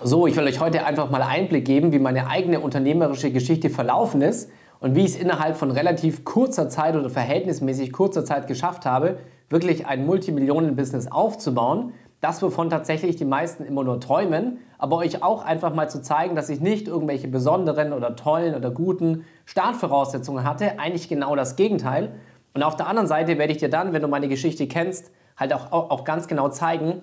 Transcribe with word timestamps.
So, 0.00 0.28
ich 0.28 0.36
will 0.36 0.44
euch 0.44 0.60
heute 0.60 0.86
einfach 0.86 1.10
mal 1.10 1.22
Einblick 1.22 1.64
geben, 1.64 1.90
wie 1.90 1.98
meine 1.98 2.28
eigene 2.28 2.60
unternehmerische 2.60 3.32
Geschichte 3.32 3.68
verlaufen 3.68 4.22
ist 4.22 4.48
und 4.78 4.94
wie 4.94 5.00
ich 5.00 5.16
es 5.16 5.16
innerhalb 5.16 5.56
von 5.56 5.72
relativ 5.72 6.24
kurzer 6.24 6.68
Zeit 6.68 6.94
oder 6.94 7.10
verhältnismäßig 7.10 7.92
kurzer 7.92 8.24
Zeit 8.24 8.46
geschafft 8.46 8.86
habe, 8.86 9.18
wirklich 9.50 9.88
ein 9.88 10.06
Multimillionen-Business 10.06 11.10
aufzubauen. 11.10 11.94
Das, 12.20 12.40
wovon 12.42 12.70
tatsächlich 12.70 13.16
die 13.16 13.24
meisten 13.24 13.64
immer 13.64 13.82
nur 13.82 13.98
träumen, 13.98 14.58
aber 14.78 14.98
euch 14.98 15.24
auch 15.24 15.44
einfach 15.44 15.74
mal 15.74 15.90
zu 15.90 16.00
zeigen, 16.00 16.36
dass 16.36 16.48
ich 16.48 16.60
nicht 16.60 16.86
irgendwelche 16.86 17.26
besonderen 17.26 17.92
oder 17.92 18.14
tollen 18.14 18.54
oder 18.54 18.70
guten 18.70 19.24
Startvoraussetzungen 19.46 20.44
hatte, 20.44 20.78
eigentlich 20.78 21.08
genau 21.08 21.34
das 21.34 21.56
Gegenteil. 21.56 22.12
Und 22.54 22.62
auf 22.62 22.76
der 22.76 22.86
anderen 22.86 23.08
Seite 23.08 23.36
werde 23.36 23.52
ich 23.52 23.58
dir 23.58 23.68
dann, 23.68 23.92
wenn 23.92 24.02
du 24.02 24.08
meine 24.08 24.28
Geschichte 24.28 24.68
kennst, 24.68 25.10
halt 25.36 25.52
auch, 25.52 25.72
auch 25.72 26.04
ganz 26.04 26.28
genau 26.28 26.50
zeigen, 26.50 27.02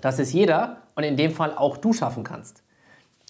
dass 0.00 0.18
es 0.18 0.32
jeder 0.32 0.83
und 0.94 1.04
in 1.04 1.16
dem 1.16 1.30
Fall 1.30 1.54
auch 1.56 1.76
du 1.76 1.92
schaffen 1.92 2.24
kannst. 2.24 2.62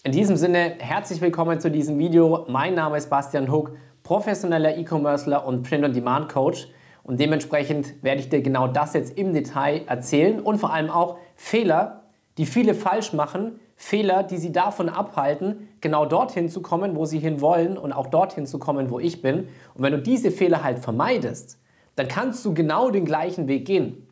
In 0.03 0.11
diesem 0.11 0.37
Sinne, 0.37 0.75
herzlich 0.79 1.21
willkommen 1.21 1.59
zu 1.59 1.71
diesem 1.71 1.97
Video. 1.97 2.45
Mein 2.47 2.75
Name 2.75 2.97
ist 2.97 3.09
Bastian 3.09 3.51
Hook, 3.51 3.75
professioneller 4.03 4.77
E-Commercer 4.77 5.45
und 5.45 5.63
Print-on-Demand-Coach. 5.63 6.67
Und 7.03 7.19
dementsprechend 7.19 8.03
werde 8.03 8.21
ich 8.21 8.29
dir 8.29 8.41
genau 8.41 8.67
das 8.67 8.93
jetzt 8.93 9.17
im 9.17 9.33
Detail 9.33 9.81
erzählen 9.87 10.39
und 10.39 10.57
vor 10.57 10.73
allem 10.73 10.89
auch 10.89 11.17
Fehler, 11.35 12.03
die 12.37 12.45
viele 12.45 12.73
falsch 12.73 13.13
machen, 13.13 13.59
Fehler, 13.75 14.23
die 14.23 14.37
sie 14.37 14.51
davon 14.51 14.89
abhalten, 14.89 15.67
genau 15.81 16.05
dorthin 16.05 16.49
zu 16.49 16.61
kommen, 16.61 16.95
wo 16.95 17.05
sie 17.05 17.19
hinwollen 17.19 17.77
und 17.77 17.91
auch 17.91 18.07
dorthin 18.07 18.45
zu 18.45 18.57
kommen, 18.57 18.89
wo 18.89 18.99
ich 18.99 19.21
bin. 19.21 19.47
Und 19.73 19.83
wenn 19.83 19.91
du 19.91 20.01
diese 20.01 20.31
Fehler 20.31 20.63
halt 20.63 20.79
vermeidest, 20.79 21.59
dann 21.95 22.07
kannst 22.07 22.43
du 22.45 22.53
genau 22.53 22.89
den 22.89 23.05
gleichen 23.05 23.47
Weg 23.47 23.65
gehen. 23.65 24.07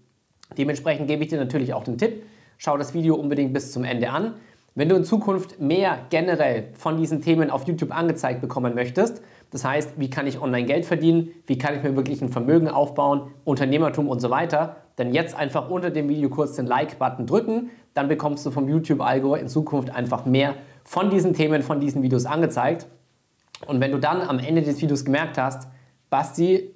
Dementsprechend 0.57 1.07
gebe 1.07 1.23
ich 1.23 1.29
dir 1.29 1.37
natürlich 1.37 1.73
auch 1.73 1.83
den 1.83 1.97
Tipp, 1.97 2.23
schau 2.57 2.77
das 2.77 2.93
Video 2.93 3.15
unbedingt 3.15 3.53
bis 3.53 3.71
zum 3.71 3.83
Ende 3.83 4.09
an. 4.09 4.35
Wenn 4.75 4.89
du 4.89 4.95
in 4.95 5.03
Zukunft 5.03 5.59
mehr 5.59 5.99
generell 6.09 6.69
von 6.73 6.97
diesen 6.97 7.21
Themen 7.21 7.51
auf 7.51 7.67
YouTube 7.67 7.95
angezeigt 7.95 8.41
bekommen 8.41 8.73
möchtest, 8.73 9.21
das 9.51 9.63
heißt, 9.63 9.99
wie 9.99 10.09
kann 10.09 10.25
ich 10.25 10.41
online 10.41 10.65
Geld 10.65 10.85
verdienen, 10.85 11.29
wie 11.45 11.59
kann 11.59 11.75
ich 11.75 11.83
mir 11.83 11.95
wirklich 11.95 12.23
ein 12.23 12.29
Vermögen 12.29 12.67
aufbauen, 12.67 13.31
Unternehmertum 13.45 14.07
und 14.07 14.19
so 14.19 14.31
weiter, 14.31 14.77
dann 14.95 15.13
jetzt 15.13 15.35
einfach 15.35 15.69
unter 15.69 15.91
dem 15.91 16.09
Video 16.09 16.29
kurz 16.29 16.55
den 16.55 16.65
Like-Button 16.65 17.27
drücken, 17.27 17.69
dann 17.93 18.07
bekommst 18.07 18.45
du 18.47 18.51
vom 18.51 18.67
YouTube-Algo 18.67 19.35
in 19.35 19.47
Zukunft 19.47 19.91
einfach 19.91 20.25
mehr 20.25 20.55
von 20.83 21.11
diesen 21.11 21.35
Themen, 21.35 21.61
von 21.61 21.79
diesen 21.79 22.01
Videos 22.01 22.25
angezeigt. 22.25 22.87
Und 23.67 23.79
wenn 23.79 23.91
du 23.91 23.99
dann 23.99 24.21
am 24.21 24.39
Ende 24.39 24.63
des 24.63 24.81
Videos 24.81 25.05
gemerkt 25.05 25.37
hast, 25.37 25.67
Basti 26.09 26.71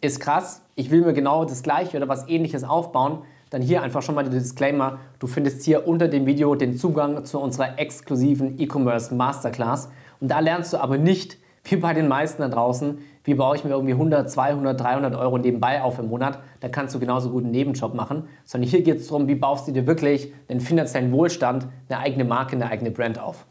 ist 0.00 0.20
krass, 0.20 0.62
ich 0.76 0.92
will 0.92 1.02
mir 1.02 1.12
genau 1.12 1.44
das 1.44 1.64
gleiche 1.64 1.96
oder 1.96 2.08
was 2.08 2.28
ähnliches 2.28 2.62
aufbauen, 2.62 3.22
dann 3.54 3.62
hier 3.62 3.82
einfach 3.82 4.02
schon 4.02 4.16
mal 4.16 4.24
der 4.24 4.32
Disclaimer. 4.32 4.98
Du 5.20 5.28
findest 5.28 5.62
hier 5.62 5.86
unter 5.86 6.08
dem 6.08 6.26
Video 6.26 6.56
den 6.56 6.76
Zugang 6.76 7.24
zu 7.24 7.38
unserer 7.38 7.78
exklusiven 7.78 8.58
E-Commerce 8.58 9.14
Masterclass. 9.14 9.90
Und 10.20 10.32
da 10.32 10.40
lernst 10.40 10.72
du 10.72 10.78
aber 10.78 10.98
nicht, 10.98 11.38
wie 11.62 11.76
bei 11.76 11.94
den 11.94 12.08
meisten 12.08 12.42
da 12.42 12.48
draußen, 12.48 12.98
wie 13.22 13.34
baue 13.34 13.54
ich 13.54 13.62
mir 13.62 13.70
irgendwie 13.70 13.92
100, 13.92 14.28
200, 14.28 14.78
300 14.78 15.14
Euro 15.14 15.38
nebenbei 15.38 15.80
auf 15.82 16.00
im 16.00 16.08
Monat, 16.08 16.40
da 16.60 16.68
kannst 16.68 16.96
du 16.96 16.98
genauso 16.98 17.30
gut 17.30 17.44
einen 17.44 17.52
Nebenjob 17.52 17.94
machen, 17.94 18.24
sondern 18.44 18.68
hier 18.68 18.82
geht 18.82 18.98
es 18.98 19.06
darum, 19.06 19.28
wie 19.28 19.36
baust 19.36 19.68
du 19.68 19.72
dir 19.72 19.86
wirklich 19.86 20.32
einen 20.48 20.60
finanziellen 20.60 21.12
Wohlstand, 21.12 21.68
eine 21.88 22.00
eigene 22.00 22.24
Marke, 22.24 22.56
eine 22.56 22.68
eigene 22.68 22.90
Brand 22.90 23.20
auf. 23.20 23.46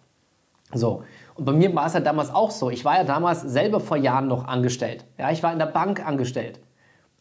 So, 0.73 1.03
und 1.35 1.45
bei 1.45 1.53
mir 1.53 1.73
war 1.73 1.87
es 1.87 1.93
ja 1.93 2.01
damals 2.01 2.29
auch 2.29 2.51
so. 2.51 2.69
Ich 2.69 2.83
war 2.83 2.97
ja 2.97 3.03
damals 3.05 3.41
selber 3.41 3.79
vor 3.79 3.97
Jahren 3.97 4.27
noch 4.27 4.45
angestellt. 4.45 5.05
Ja, 5.17 5.31
ich 5.31 5.41
war 5.43 5.53
in 5.53 5.59
der 5.59 5.67
Bank 5.67 6.05
angestellt. 6.05 6.59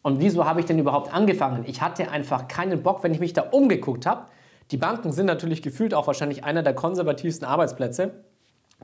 Und 0.03 0.19
wieso 0.19 0.45
habe 0.45 0.59
ich 0.59 0.65
denn 0.65 0.77
überhaupt 0.77 1.11
angefangen? 1.11 1.63
Ich 1.65 1.81
hatte 1.81 2.11
einfach 2.11 2.47
keinen 2.47 2.83
Bock, 2.83 3.03
wenn 3.03 3.13
ich 3.13 3.19
mich 3.19 3.33
da 3.33 3.41
umgeguckt 3.41 4.05
habe. 4.05 4.27
Die 4.69 4.77
Banken 4.77 5.11
sind 5.11 5.25
natürlich 5.25 5.61
gefühlt 5.61 5.93
auch 5.93 6.07
wahrscheinlich 6.07 6.43
einer 6.43 6.61
der 6.61 6.75
konservativsten 6.75 7.47
Arbeitsplätze, 7.47 8.23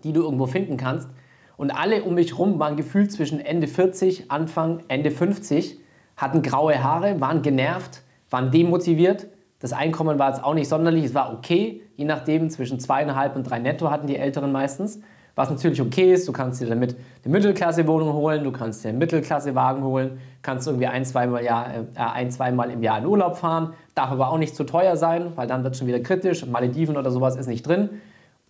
die 0.04 0.14
du 0.14 0.24
irgendwo 0.24 0.48
finden 0.48 0.78
kannst. 0.78 1.10
Und 1.58 1.72
alle 1.72 2.04
um 2.04 2.16
mich 2.16 2.32
herum 2.32 2.58
waren 2.58 2.78
gefühlt 2.78 3.12
zwischen 3.12 3.42
Ende 3.42 3.68
40, 3.68 4.32
Anfang, 4.32 4.82
Ende 4.88 5.12
50, 5.12 5.78
hatten 6.16 6.42
graue 6.42 6.82
Haare, 6.82 7.20
waren 7.20 7.42
genervt, 7.42 8.02
waren 8.30 8.50
demotiviert. 8.50 9.28
Das 9.60 9.74
Einkommen 9.74 10.20
war 10.20 10.30
jetzt 10.30 10.42
auch 10.42 10.54
nicht 10.54 10.70
sonderlich, 10.70 11.04
es 11.04 11.14
war 11.14 11.34
okay, 11.34 11.82
je 11.98 12.06
nachdem, 12.06 12.50
zwischen 12.50 12.80
zweieinhalb 12.80 13.36
und 13.36 13.44
drei 13.44 13.60
netto 13.60 13.92
hatten 13.92 14.08
die 14.08 14.16
Älteren 14.16 14.54
meistens. 14.54 15.02
Was 15.40 15.50
natürlich 15.50 15.82
okay 15.82 16.12
ist, 16.12 16.28
du 16.28 16.34
kannst 16.34 16.60
dir 16.60 16.68
damit 16.68 16.98
eine 17.24 17.32
Mittelklasse-Wohnung 17.32 18.12
holen, 18.12 18.44
du 18.44 18.52
kannst 18.52 18.84
dir 18.84 18.90
einen 18.90 18.98
Mittelklasse-Wagen 18.98 19.86
holen, 19.86 20.20
kannst 20.42 20.68
irgendwie 20.68 20.88
ein, 20.88 21.06
zweimal, 21.06 21.42
Jahr, 21.46 21.74
äh, 21.76 21.84
ein, 21.96 22.30
zweimal 22.30 22.70
im 22.70 22.84
Jahr 22.84 23.00
in 23.00 23.06
Urlaub 23.06 23.38
fahren, 23.38 23.72
darf 23.96 24.12
aber 24.12 24.32
auch 24.32 24.38
nicht 24.38 24.54
zu 24.54 24.66
teuer 24.66 24.98
sein, 24.98 25.32
weil 25.38 25.48
dann 25.48 25.64
wird 25.64 25.76
es 25.76 25.80
schon 25.80 25.88
wieder 25.88 26.02
kritisch. 26.02 26.46
Malediven 26.46 26.98
oder 26.98 27.10
sowas 27.10 27.38
ist 27.38 27.48
nicht 27.48 27.66
drin. 27.66 27.88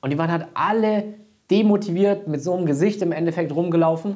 Und 0.02 0.10
die 0.12 0.18
waren 0.18 0.32
halt 0.32 0.48
alle 0.56 1.04
demotiviert 1.52 2.28
mit 2.28 2.42
so 2.42 2.56
einem 2.56 2.66
Gesicht 2.66 3.04
im 3.04 3.12
Endeffekt 3.12 3.54
rumgelaufen. 3.54 4.16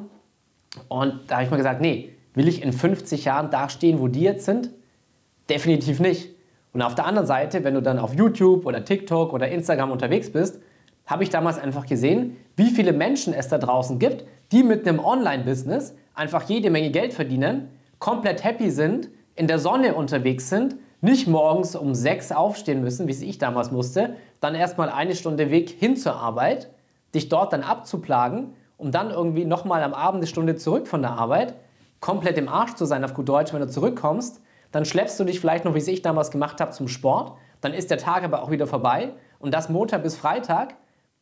Und 0.88 1.20
da 1.28 1.36
habe 1.36 1.44
ich 1.44 1.52
mir 1.52 1.58
gesagt, 1.58 1.80
nee, 1.80 2.10
will 2.34 2.48
ich 2.48 2.60
in 2.60 2.72
50 2.72 3.24
Jahren 3.24 3.50
da 3.50 3.68
stehen, 3.68 4.00
wo 4.00 4.08
die 4.08 4.22
jetzt 4.22 4.46
sind? 4.46 4.70
Definitiv 5.48 6.00
nicht. 6.00 6.30
Und 6.72 6.82
auf 6.82 6.96
der 6.96 7.06
anderen 7.06 7.28
Seite, 7.28 7.62
wenn 7.62 7.74
du 7.74 7.82
dann 7.82 8.00
auf 8.00 8.16
YouTube 8.16 8.66
oder 8.66 8.84
TikTok 8.84 9.32
oder 9.32 9.46
Instagram 9.46 9.92
unterwegs 9.92 10.32
bist, 10.32 10.58
habe 11.06 11.22
ich 11.22 11.30
damals 11.30 11.58
einfach 11.58 11.86
gesehen, 11.86 12.36
wie 12.56 12.70
viele 12.70 12.92
Menschen 12.92 13.34
es 13.34 13.48
da 13.48 13.58
draußen 13.58 13.98
gibt, 13.98 14.24
die 14.52 14.62
mit 14.62 14.86
einem 14.86 15.00
Online-Business 15.00 15.94
einfach 16.14 16.42
jede 16.48 16.70
Menge 16.70 16.90
Geld 16.90 17.12
verdienen, 17.12 17.68
komplett 17.98 18.44
happy 18.44 18.70
sind, 18.70 19.08
in 19.34 19.48
der 19.48 19.58
Sonne 19.58 19.94
unterwegs 19.94 20.48
sind, 20.48 20.76
nicht 21.00 21.26
morgens 21.26 21.76
um 21.76 21.94
sechs 21.94 22.32
aufstehen 22.32 22.80
müssen, 22.82 23.06
wie 23.06 23.12
es 23.12 23.20
ich 23.20 23.38
damals 23.38 23.70
musste, 23.70 24.16
dann 24.40 24.54
erstmal 24.54 24.88
eine 24.88 25.14
Stunde 25.14 25.50
Weg 25.50 25.70
hin 25.70 25.96
zur 25.96 26.16
Arbeit, 26.16 26.70
dich 27.14 27.28
dort 27.28 27.52
dann 27.52 27.62
abzuplagen, 27.62 28.54
um 28.76 28.90
dann 28.90 29.10
irgendwie 29.10 29.44
nochmal 29.44 29.82
am 29.82 29.92
Abend 29.92 30.20
eine 30.20 30.26
Stunde 30.26 30.56
zurück 30.56 30.86
von 30.88 31.02
der 31.02 31.12
Arbeit, 31.12 31.54
komplett 32.00 32.38
im 32.38 32.48
Arsch 32.48 32.74
zu 32.74 32.84
sein 32.86 33.04
auf 33.04 33.14
gut 33.14 33.28
Deutsch, 33.28 33.52
wenn 33.52 33.60
du 33.60 33.68
zurückkommst, 33.68 34.40
dann 34.72 34.84
schleppst 34.84 35.18
du 35.20 35.24
dich 35.24 35.40
vielleicht 35.40 35.64
noch, 35.64 35.74
wie 35.74 35.78
es 35.78 35.88
ich 35.88 36.02
damals 36.02 36.30
gemacht 36.30 36.60
habe, 36.60 36.72
zum 36.72 36.88
Sport, 36.88 37.36
dann 37.60 37.72
ist 37.72 37.90
der 37.90 37.98
Tag 37.98 38.24
aber 38.24 38.42
auch 38.42 38.50
wieder 38.50 38.66
vorbei 38.66 39.12
und 39.38 39.54
das 39.54 39.68
Montag 39.68 40.02
bis 40.02 40.16
Freitag 40.16 40.74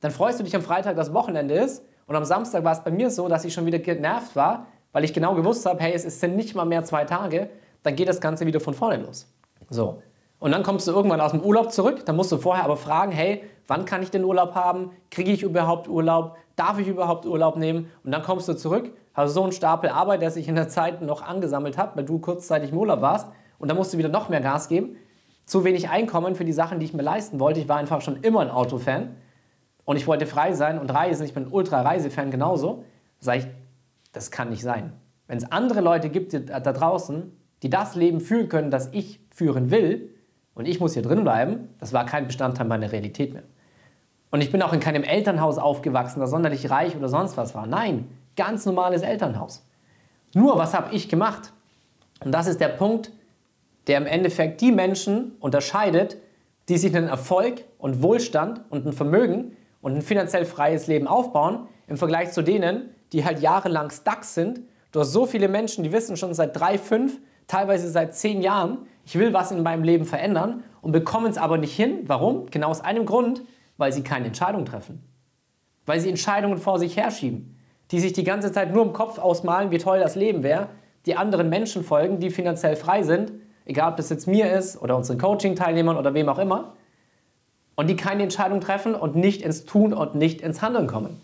dann 0.03 0.11
freust 0.11 0.41
du 0.41 0.45
dich 0.45 0.55
am 0.55 0.63
Freitag, 0.63 0.97
dass 0.97 1.15
Wochenende 1.15 1.55
ist. 1.55 1.85
Und 2.07 2.17
am 2.17 2.25
Samstag 2.25 2.65
war 2.65 2.73
es 2.73 2.81
bei 2.81 2.91
mir 2.91 3.09
so, 3.09 3.29
dass 3.29 3.45
ich 3.45 3.55
schon 3.55 3.67
wieder 3.67 3.79
genervt 3.79 4.35
war, 4.35 4.67
weil 4.91 5.05
ich 5.05 5.15
genau 5.15 5.35
gewusst 5.35 5.65
habe, 5.65 5.81
hey, 5.81 5.93
es 5.95 6.21
sind 6.21 6.35
nicht 6.35 6.57
mal 6.57 6.65
mehr 6.65 6.83
zwei 6.83 7.05
Tage. 7.05 7.49
Dann 7.85 7.95
geht 7.95 8.09
das 8.09 8.21
Ganze 8.21 8.45
wieder 8.45 8.59
von 8.59 8.75
vorne 8.75 8.97
los. 8.97 9.33
So. 9.71 10.03
Und 10.41 10.51
dann 10.51 10.65
kommst 10.65 10.89
du 10.89 10.93
irgendwann 10.93 11.21
aus 11.21 11.31
dem 11.31 11.41
Urlaub 11.41 11.71
zurück. 11.71 12.05
Dann 12.05 12.17
musst 12.17 12.33
du 12.33 12.39
vorher 12.39 12.65
aber 12.65 12.77
fragen, 12.77 13.13
hey, 13.13 13.45
wann 13.69 13.85
kann 13.85 14.03
ich 14.03 14.11
den 14.11 14.25
Urlaub 14.25 14.57
haben? 14.57 14.91
Kriege 15.09 15.31
ich 15.31 15.45
überhaupt 15.45 15.87
Urlaub? 15.87 16.37
Darf 16.57 16.81
ich 16.81 16.89
überhaupt 16.89 17.25
Urlaub 17.25 17.57
nehmen? 17.57 17.89
Und 18.03 18.11
dann 18.11 18.25
kommst 18.25 18.49
du 18.49 18.55
zurück, 18.55 18.91
hast 19.15 19.35
so 19.35 19.45
einen 19.45 19.53
Stapel 19.53 19.89
Arbeit, 19.89 20.21
der 20.21 20.33
sich 20.33 20.49
in 20.49 20.57
der 20.57 20.67
Zeit 20.67 21.01
noch 21.01 21.23
angesammelt 21.23 21.79
hat, 21.79 21.97
weil 21.97 22.05
du 22.05 22.19
kurzzeitig 22.19 22.73
im 22.73 22.79
Urlaub 22.79 23.03
warst. 23.03 23.29
Und 23.61 23.69
dann 23.69 23.77
musst 23.77 23.95
du 23.95 23.99
wieder 23.99 24.09
noch 24.09 24.29
mehr 24.29 24.41
Gas 24.41 24.67
geben. 24.67 24.97
Zu 25.47 25.63
wenig 25.63 25.91
Einkommen 25.91 26.35
für 26.35 26.45
die 26.45 26.53
Sachen, 26.53 26.81
die 26.81 26.87
ich 26.87 26.93
mir 26.93 27.03
leisten 27.03 27.39
wollte. 27.39 27.61
Ich 27.61 27.69
war 27.69 27.77
einfach 27.77 28.01
schon 28.01 28.17
immer 28.23 28.41
ein 28.41 28.51
Autofan 28.51 29.15
und 29.85 29.97
ich 29.97 30.07
wollte 30.07 30.27
frei 30.27 30.53
sein 30.53 30.79
und 30.79 30.93
reisen, 30.93 31.25
ich 31.25 31.35
bin 31.35 31.49
Ultra-Reisefan 31.49 32.31
genauso, 32.31 32.85
sage 33.19 33.39
ich, 33.39 33.47
das 34.13 34.31
kann 34.31 34.51
nicht 34.51 34.63
sein. 34.63 34.93
Wenn 35.27 35.39
es 35.39 35.51
andere 35.51 35.81
Leute 35.81 36.11
gibt 36.11 36.35
da 36.35 36.61
draußen, 36.61 37.33
die 37.63 37.71
das 37.71 37.95
Leben 37.95 38.21
führen 38.21 38.49
können, 38.49 38.71
das 38.71 38.91
ich 38.93 39.21
führen 39.31 39.71
will, 39.71 40.11
und 40.55 40.69
ich 40.69 40.81
muss 40.81 40.93
hier 40.95 41.03
drin 41.03 41.23
bleiben, 41.23 41.71
das 41.79 41.93
war 41.93 42.05
kein 42.05 42.27
Bestandteil 42.27 42.67
meiner 42.67 42.93
Realität 42.93 43.33
mehr. 43.33 43.45
Und 44.31 44.43
ich 44.43 44.53
bin 44.53 44.63
auch 44.63 44.73
in 44.73 44.81
keinem 44.81 45.03
Elternhaus 45.03 45.59
aufgewachsen, 45.59 46.21
das 46.21 46.31
sonderlich 46.31 46.71
reich 46.71 46.97
oder 46.97 47.09
sonst 47.09 47.37
was 47.37 47.55
war. 47.55 47.67
Nein, 47.67 48.09
ganz 48.37 48.67
normales 48.67 49.03
Elternhaus. 49.03 49.65
Nur, 50.35 50.59
was 50.59 50.75
habe 50.75 50.95
ich 50.95 51.09
gemacht? 51.09 51.53
Und 52.25 52.33
das 52.33 52.47
ist 52.47 52.61
der 52.61 52.69
Punkt, 52.69 53.13
der 53.87 53.99
im 53.99 54.07
Endeffekt 54.07 54.61
die 54.61 54.73
Menschen 54.73 55.33
unterscheidet, 55.41 56.17
die 56.69 56.79
sich 56.79 56.95
einen 56.95 57.09
Erfolg 57.09 57.65
und 57.79 58.03
Wohlstand 58.03 58.61
und 58.71 58.87
ein 58.87 58.93
Vermögen 58.93 59.57
und 59.83 59.95
ein 59.95 60.03
finanziell 60.03 60.47
freies 60.47 60.87
Leben 60.87 61.07
aufbauen, 61.07 61.67
im 61.87 61.99
Vergleich 61.99 62.33
zu 62.33 62.41
denen, 62.41 62.89
die 63.13 63.25
halt 63.27 63.41
jahrelang 63.41 63.91
stuck 63.91 64.25
sind. 64.25 64.61
Du 64.93 65.01
hast 65.01 65.13
so 65.13 65.27
viele 65.27 65.49
Menschen, 65.49 65.85
die 65.85 65.93
wissen 65.93 66.17
schon 66.17 66.33
seit 66.33 66.59
drei, 66.59 66.79
fünf, 66.79 67.21
teilweise 67.47 67.91
seit 67.91 68.15
zehn 68.15 68.41
Jahren, 68.41 68.87
ich 69.05 69.19
will 69.19 69.35
was 69.35 69.51
in 69.51 69.63
meinem 69.63 69.83
Leben 69.83 70.05
verändern 70.05 70.63
und 70.81 70.93
bekommen 70.93 71.31
es 71.31 71.37
aber 71.37 71.59
nicht 71.59 71.75
hin. 71.75 72.05
Warum? 72.07 72.47
Genau 72.51 72.69
aus 72.69 72.81
einem 72.81 73.05
Grund, 73.05 73.43
weil 73.77 73.93
sie 73.93 74.03
keine 74.03 74.27
Entscheidung 74.27 74.65
treffen. 74.65 75.03
Weil 75.85 76.01
sie 76.01 76.09
Entscheidungen 76.09 76.59
vor 76.59 76.79
sich 76.79 76.97
herschieben, 76.97 77.59
die 77.91 77.99
sich 77.99 78.13
die 78.13 78.25
ganze 78.25 78.53
Zeit 78.53 78.73
nur 78.73 78.85
im 78.85 78.93
Kopf 78.93 79.19
ausmalen, 79.19 79.73
wie 79.73 79.79
toll 79.79 79.99
das 79.99 80.15
Leben 80.15 80.45
wäre, 80.45 80.69
die 81.05 81.17
anderen 81.17 81.49
Menschen 81.49 81.83
folgen, 81.83 82.21
die 82.21 82.31
finanziell 82.31 82.77
frei 82.77 83.03
sind, 83.03 83.33
egal 83.65 83.91
ob 83.91 83.97
das 83.97 84.09
jetzt 84.09 84.29
mir 84.29 84.53
ist 84.53 84.81
oder 84.81 84.97
unseren 84.97 85.19
Coaching-Teilnehmern 85.19 85.97
oder 85.97 86.15
wem 86.15 86.29
auch 86.29 86.39
immer 86.39 86.75
und 87.75 87.89
die 87.89 87.97
keine 87.97 88.23
Entscheidung 88.23 88.61
treffen 88.61 88.95
und 88.95 89.17
nicht 89.17 89.43
ins 89.43 89.65
Tun 89.65 89.93
und 89.93 90.15
nicht 90.15 90.41
ins 90.41 90.63
Handeln 90.63 90.87
kommen. 90.87 91.21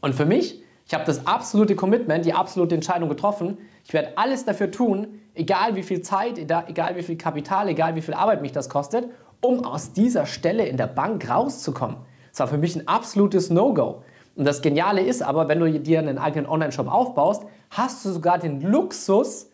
Und 0.00 0.14
für 0.14 0.26
mich, 0.26 0.62
ich 0.86 0.94
habe 0.94 1.04
das 1.04 1.26
absolute 1.26 1.76
Commitment, 1.76 2.26
die 2.26 2.34
absolute 2.34 2.74
Entscheidung 2.74 3.08
getroffen. 3.08 3.58
Ich 3.84 3.92
werde 3.92 4.18
alles 4.18 4.44
dafür 4.44 4.70
tun, 4.70 5.20
egal 5.34 5.76
wie 5.76 5.82
viel 5.82 6.02
Zeit, 6.02 6.38
egal 6.38 6.96
wie 6.96 7.02
viel 7.02 7.16
Kapital, 7.16 7.68
egal 7.68 7.94
wie 7.94 8.02
viel 8.02 8.14
Arbeit 8.14 8.42
mich 8.42 8.52
das 8.52 8.68
kostet, 8.68 9.08
um 9.40 9.64
aus 9.64 9.92
dieser 9.92 10.26
Stelle 10.26 10.66
in 10.66 10.76
der 10.76 10.86
Bank 10.86 11.28
rauszukommen. 11.28 11.96
Das 12.30 12.40
war 12.40 12.48
für 12.48 12.58
mich 12.58 12.76
ein 12.76 12.86
absolutes 12.88 13.50
No-Go. 13.50 14.02
Und 14.36 14.44
das 14.44 14.62
Geniale 14.62 15.00
ist 15.00 15.22
aber, 15.22 15.48
wenn 15.48 15.60
du 15.60 15.80
dir 15.80 16.00
einen 16.00 16.18
eigenen 16.18 16.46
Online-Shop 16.46 16.88
aufbaust, 16.88 17.44
hast 17.70 18.04
du 18.04 18.10
sogar 18.10 18.38
den 18.38 18.60
Luxus, 18.60 19.50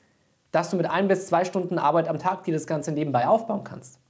dass 0.52 0.70
du 0.70 0.76
mit 0.76 0.90
ein 0.90 1.06
bis 1.06 1.26
zwei 1.26 1.44
Stunden 1.44 1.78
Arbeit 1.78 2.08
am 2.08 2.18
Tag 2.18 2.44
dir 2.44 2.54
das 2.54 2.66
Ganze 2.66 2.90
nebenbei 2.90 3.28
aufbauen 3.28 3.62
kannst. 3.62 4.00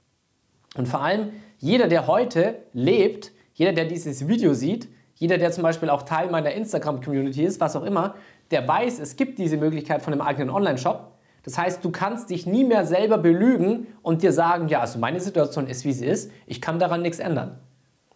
Und 0.75 0.87
vor 0.87 1.01
allem, 1.01 1.31
jeder, 1.57 1.87
der 1.87 2.07
heute 2.07 2.55
lebt, 2.73 3.31
jeder, 3.53 3.73
der 3.73 3.85
dieses 3.85 4.27
Video 4.27 4.53
sieht, 4.53 4.87
jeder, 5.15 5.37
der 5.37 5.51
zum 5.51 5.63
Beispiel 5.63 5.89
auch 5.89 6.03
Teil 6.03 6.31
meiner 6.31 6.51
Instagram-Community 6.51 7.43
ist, 7.43 7.59
was 7.59 7.75
auch 7.75 7.83
immer, 7.83 8.15
der 8.49 8.67
weiß, 8.67 8.99
es 8.99 9.15
gibt 9.15 9.37
diese 9.37 9.57
Möglichkeit 9.57 10.01
von 10.01 10.13
einem 10.13 10.21
eigenen 10.21 10.49
Online-Shop. 10.49 11.11
Das 11.43 11.57
heißt, 11.57 11.83
du 11.83 11.91
kannst 11.91 12.29
dich 12.29 12.45
nie 12.45 12.63
mehr 12.63 12.85
selber 12.85 13.17
belügen 13.17 13.87
und 14.01 14.21
dir 14.21 14.31
sagen, 14.31 14.67
ja, 14.67 14.79
also 14.81 14.99
meine 14.99 15.19
Situation 15.19 15.67
ist, 15.67 15.85
wie 15.85 15.93
sie 15.93 16.05
ist, 16.05 16.31
ich 16.45 16.61
kann 16.61 16.79
daran 16.79 17.01
nichts 17.01 17.19
ändern. 17.19 17.59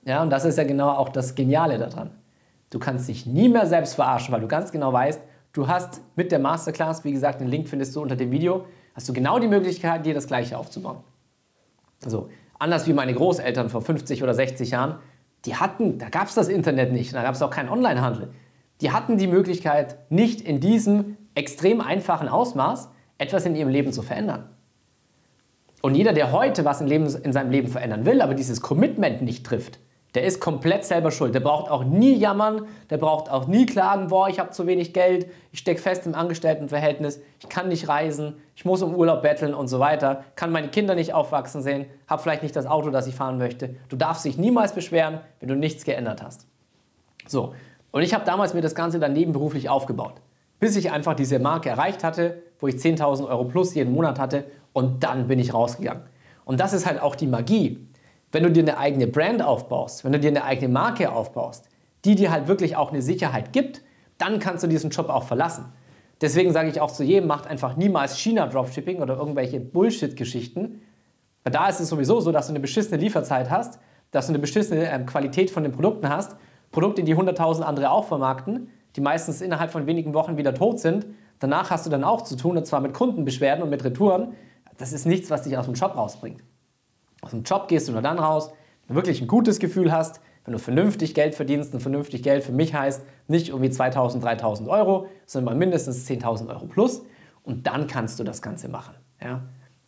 Ja, 0.03 0.21
und 0.21 0.29
das 0.29 0.45
ist 0.45 0.57
ja 0.57 0.63
genau 0.63 0.89
auch 0.89 1.09
das 1.09 1.35
Geniale 1.35 1.79
daran. 1.79 2.11
Du 2.69 2.79
kannst 2.79 3.07
dich 3.07 3.25
nie 3.25 3.49
mehr 3.49 3.65
selbst 3.65 3.95
verarschen, 3.95 4.33
weil 4.33 4.41
du 4.41 4.47
ganz 4.47 4.71
genau 4.71 4.93
weißt, 4.93 5.21
du 5.53 5.67
hast 5.67 6.01
mit 6.15 6.31
der 6.31 6.39
Masterclass, 6.39 7.03
wie 7.03 7.11
gesagt, 7.11 7.41
den 7.41 7.47
Link 7.47 7.67
findest 7.67 7.95
du 7.95 8.01
unter 8.01 8.15
dem 8.15 8.31
Video, 8.31 8.65
hast 8.93 9.09
du 9.09 9.13
genau 9.13 9.39
die 9.39 9.47
Möglichkeit, 9.47 10.05
dir 10.05 10.13
das 10.13 10.27
Gleiche 10.27 10.57
aufzubauen. 10.57 10.97
So, 12.05 12.29
anders 12.65 12.87
wie 12.87 12.93
meine 12.93 13.13
Großeltern 13.13 13.69
vor 13.69 13.81
50 13.81 14.23
oder 14.23 14.33
60 14.33 14.71
Jahren, 14.71 14.95
die 15.45 15.55
hatten, 15.55 15.99
da 15.99 16.09
gab 16.09 16.27
es 16.27 16.33
das 16.33 16.47
Internet 16.47 16.91
nicht, 16.91 17.13
da 17.13 17.21
gab 17.21 17.35
es 17.35 17.41
auch 17.43 17.51
keinen 17.51 17.69
Onlinehandel. 17.69 18.31
Die 18.81 18.91
hatten 18.91 19.17
die 19.17 19.27
Möglichkeit, 19.27 19.97
nicht 20.09 20.41
in 20.41 20.59
diesem 20.59 21.15
extrem 21.35 21.79
einfachen 21.79 22.27
Ausmaß 22.27 22.89
etwas 23.19 23.45
in 23.45 23.55
ihrem 23.55 23.69
Leben 23.69 23.93
zu 23.93 24.01
verändern. 24.01 24.49
Und 25.83 25.93
jeder, 25.93 26.11
der 26.11 26.31
heute 26.31 26.65
was 26.65 26.81
in, 26.81 26.87
Leben, 26.87 27.05
in 27.05 27.31
seinem 27.31 27.51
Leben 27.51 27.67
verändern 27.67 28.05
will, 28.05 28.21
aber 28.21 28.33
dieses 28.33 28.61
Commitment 28.61 29.21
nicht 29.21 29.45
trifft, 29.45 29.77
der 30.15 30.23
ist 30.23 30.39
komplett 30.39 30.85
selber 30.85 31.11
schuld. 31.11 31.35
Der 31.35 31.41
braucht 31.41 31.69
auch 31.69 31.83
nie 31.83 32.15
jammern, 32.15 32.67
der 32.89 32.97
braucht 32.97 33.29
auch 33.29 33.47
nie 33.47 33.65
klagen, 33.65 34.07
boah, 34.07 34.29
ich 34.29 34.39
habe 34.39 34.51
zu 34.51 34.65
wenig 34.65 34.93
Geld, 34.93 35.27
ich 35.51 35.59
stecke 35.59 35.81
fest 35.81 36.05
im 36.05 36.15
Angestelltenverhältnis, 36.15 37.19
ich 37.39 37.49
kann 37.49 37.67
nicht 37.67 37.89
reisen, 37.89 38.37
ich 38.55 38.63
muss 38.63 38.81
um 38.81 38.95
Urlaub 38.95 39.21
betteln 39.21 39.53
und 39.53 39.67
so 39.67 39.79
weiter, 39.79 40.23
kann 40.35 40.51
meine 40.51 40.69
Kinder 40.69 40.95
nicht 40.95 41.13
aufwachsen 41.13 41.61
sehen, 41.61 41.85
habe 42.07 42.21
vielleicht 42.21 42.43
nicht 42.43 42.55
das 42.55 42.65
Auto, 42.65 42.89
das 42.89 43.07
ich 43.07 43.15
fahren 43.15 43.37
möchte. 43.37 43.75
Du 43.89 43.97
darfst 43.97 44.23
dich 44.23 44.37
niemals 44.37 44.73
beschweren, 44.73 45.19
wenn 45.41 45.49
du 45.49 45.55
nichts 45.55 45.83
geändert 45.83 46.23
hast. 46.23 46.47
So, 47.27 47.53
und 47.91 48.01
ich 48.01 48.13
habe 48.13 48.23
damals 48.23 48.53
mir 48.53 48.61
das 48.61 48.73
Ganze 48.73 48.99
dann 48.99 49.11
nebenberuflich 49.11 49.67
aufgebaut, 49.67 50.21
bis 50.59 50.77
ich 50.77 50.91
einfach 50.91 51.13
diese 51.13 51.39
Marke 51.39 51.69
erreicht 51.69 52.05
hatte, 52.05 52.41
wo 52.59 52.67
ich 52.67 52.75
10.000 52.75 53.27
Euro 53.27 53.43
plus 53.43 53.75
jeden 53.75 53.93
Monat 53.93 54.17
hatte 54.17 54.45
und 54.71 55.03
dann 55.03 55.27
bin 55.27 55.39
ich 55.39 55.53
rausgegangen. 55.53 56.03
Und 56.45 56.61
das 56.61 56.71
ist 56.71 56.85
halt 56.85 57.01
auch 57.01 57.15
die 57.15 57.27
Magie 57.27 57.85
wenn 58.31 58.43
du 58.43 58.51
dir 58.51 58.63
eine 58.63 58.77
eigene 58.77 59.07
Brand 59.07 59.41
aufbaust, 59.41 60.03
wenn 60.03 60.11
du 60.11 60.19
dir 60.19 60.29
eine 60.29 60.43
eigene 60.43 60.71
Marke 60.71 61.11
aufbaust, 61.11 61.69
die 62.03 62.15
dir 62.15 62.31
halt 62.31 62.47
wirklich 62.47 62.75
auch 62.75 62.91
eine 62.91 63.01
Sicherheit 63.01 63.53
gibt, 63.53 63.81
dann 64.17 64.39
kannst 64.39 64.63
du 64.63 64.67
diesen 64.67 64.89
Job 64.89 65.09
auch 65.09 65.23
verlassen. 65.23 65.65
Deswegen 66.21 66.53
sage 66.53 66.69
ich 66.69 66.79
auch 66.79 66.91
zu 66.91 67.03
jedem, 67.03 67.27
macht 67.27 67.47
einfach 67.47 67.75
niemals 67.75 68.17
China-Dropshipping 68.17 69.01
oder 69.01 69.17
irgendwelche 69.17 69.59
Bullshit-Geschichten. 69.59 70.81
Da 71.43 71.67
ist 71.67 71.79
es 71.79 71.89
sowieso 71.89 72.21
so, 72.21 72.31
dass 72.31 72.47
du 72.47 72.53
eine 72.53 72.59
beschissene 72.59 72.97
Lieferzeit 72.97 73.49
hast, 73.49 73.79
dass 74.11 74.27
du 74.27 74.31
eine 74.31 74.39
beschissene 74.39 74.89
ähm, 74.89 75.05
Qualität 75.05 75.51
von 75.51 75.63
den 75.63 75.73
Produkten 75.73 76.07
hast, 76.09 76.37
Produkte, 76.71 77.03
die 77.03 77.15
100.000 77.15 77.61
andere 77.61 77.91
auch 77.91 78.05
vermarkten, 78.05 78.69
die 78.95 79.01
meistens 79.01 79.41
innerhalb 79.41 79.71
von 79.71 79.87
wenigen 79.87 80.13
Wochen 80.13 80.37
wieder 80.37 80.53
tot 80.53 80.79
sind. 80.79 81.05
Danach 81.39 81.69
hast 81.69 81.85
du 81.85 81.89
dann 81.89 82.03
auch 82.03 82.21
zu 82.21 82.37
tun, 82.37 82.57
und 82.57 82.65
zwar 82.65 82.79
mit 82.79 82.93
Kundenbeschwerden 82.93 83.63
und 83.63 83.69
mit 83.69 83.83
Retouren. 83.83 84.33
Das 84.77 84.93
ist 84.93 85.05
nichts, 85.05 85.29
was 85.29 85.43
dich 85.43 85.57
aus 85.57 85.65
dem 85.65 85.73
Job 85.73 85.95
rausbringt. 85.95 86.41
Aus 87.25 87.31
dem 87.31 87.41
Job 87.41 87.67
gehst 87.67 87.87
du 87.87 87.91
nur 87.91 88.03
dann 88.03 88.19
raus, 88.19 88.51
wenn 88.85 88.93
du 88.93 89.01
wirklich 89.01 89.19
ein 89.19 89.27
gutes 89.27 89.57
Gefühl 89.59 89.91
hast, 89.91 90.21
wenn 90.45 90.51
du 90.51 90.59
vernünftig 90.59 91.15
Geld 91.15 91.33
verdienst 91.33 91.73
und 91.73 91.79
vernünftig 91.79 92.21
Geld 92.21 92.43
für 92.43 92.51
mich 92.51 92.75
heißt 92.75 93.01
nicht 93.27 93.49
irgendwie 93.49 93.71
2000, 93.71 94.23
3000 94.23 94.69
Euro, 94.69 95.07
sondern 95.25 95.53
mal 95.53 95.57
mindestens 95.57 96.07
10.000 96.07 96.49
Euro 96.49 96.67
plus 96.67 97.01
und 97.43 97.65
dann 97.65 97.87
kannst 97.87 98.19
du 98.19 98.23
das 98.23 98.43
Ganze 98.43 98.69
machen. 98.69 98.93
Ja? 99.19 99.41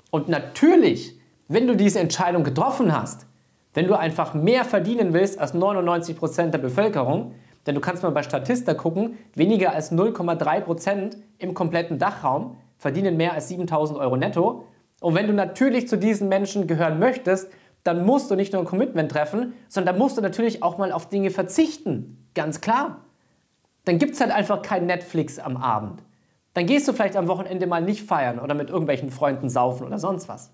Und 0.09 0.29
natürlich, 0.29 1.19
wenn 1.47 1.67
du 1.67 1.75
diese 1.75 1.99
Entscheidung 1.99 2.43
getroffen 2.43 2.91
hast, 2.91 3.27
wenn 3.75 3.85
du 3.85 3.93
einfach 3.93 4.33
mehr 4.33 4.65
verdienen 4.65 5.13
willst 5.13 5.37
als 5.37 5.53
99 5.53 6.17
Prozent 6.17 6.55
der 6.55 6.59
Bevölkerung, 6.59 7.35
denn 7.67 7.75
du 7.75 7.81
kannst 7.81 8.01
mal 8.01 8.09
bei 8.09 8.23
Statista 8.23 8.73
gucken, 8.73 9.19
weniger 9.35 9.75
als 9.75 9.91
0,3 9.91 10.61
Prozent 10.61 11.17
im 11.37 11.53
kompletten 11.53 11.99
Dachraum 11.99 12.57
verdienen 12.79 13.15
mehr 13.15 13.33
als 13.33 13.49
7000 13.49 13.99
Euro 13.99 14.17
netto 14.17 14.63
und 14.99 15.15
wenn 15.15 15.27
du 15.27 15.33
natürlich 15.33 15.87
zu 15.87 15.97
diesen 15.97 16.27
Menschen 16.27 16.67
gehören 16.67 16.99
möchtest, 16.99 17.51
dann 17.83 18.05
musst 18.05 18.29
du 18.31 18.35
nicht 18.35 18.53
nur 18.53 18.61
ein 18.61 18.67
Commitment 18.67 19.11
treffen, 19.11 19.53
sondern 19.69 19.93
dann 19.93 20.01
musst 20.01 20.17
du 20.17 20.21
natürlich 20.21 20.63
auch 20.63 20.77
mal 20.77 20.91
auf 20.91 21.09
Dinge 21.09 21.29
verzichten. 21.29 22.27
Ganz 22.33 22.59
klar. 22.61 23.05
Dann 23.85 23.99
gibt 23.99 24.15
es 24.15 24.21
halt 24.21 24.31
einfach 24.31 24.61
kein 24.61 24.85
Netflix 24.85 25.39
am 25.39 25.55
Abend. 25.55 26.03
Dann 26.53 26.65
gehst 26.65 26.87
du 26.87 26.93
vielleicht 26.93 27.15
am 27.15 27.27
Wochenende 27.27 27.67
mal 27.67 27.81
nicht 27.81 28.05
feiern 28.05 28.39
oder 28.39 28.55
mit 28.55 28.69
irgendwelchen 28.69 29.11
Freunden 29.11 29.49
saufen 29.49 29.85
oder 29.85 29.99
sonst 29.99 30.27
was. 30.27 30.51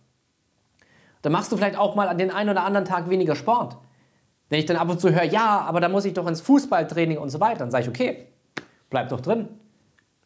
Dann 1.21 1.31
machst 1.31 1.51
du 1.51 1.57
vielleicht 1.57 1.77
auch 1.77 1.95
mal 1.95 2.09
an 2.09 2.17
den 2.17 2.29
einen 2.29 2.49
oder 2.49 2.65
anderen 2.65 2.85
Tag 2.85 3.09
weniger 3.09 3.35
Sport. 3.35 3.77
Wenn 4.49 4.59
ich 4.59 4.65
dann 4.65 4.77
ab 4.77 4.89
und 4.89 4.99
zu 4.99 5.11
höre, 5.11 5.23
ja, 5.23 5.61
aber 5.61 5.79
da 5.79 5.89
muss 5.89 6.05
ich 6.05 6.13
doch 6.13 6.27
ins 6.27 6.41
Fußballtraining 6.41 7.17
und 7.17 7.29
so 7.29 7.39
weiter, 7.39 7.59
dann 7.59 7.71
sage 7.71 7.83
ich, 7.83 7.89
okay, 7.89 8.27
bleib 8.89 9.09
doch 9.09 9.21
drin. 9.21 9.47